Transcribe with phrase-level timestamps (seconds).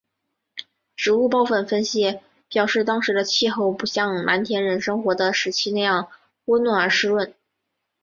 [0.95, 6.07] 植物孢粉分析表明当时的气候不像蓝田人生活的时期那样
[6.45, 7.35] 温暖而湿润。